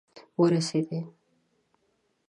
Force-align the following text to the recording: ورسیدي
ورسیدي 0.41 0.99